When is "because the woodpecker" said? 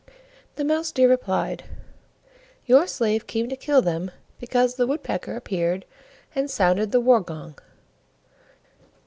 4.39-5.35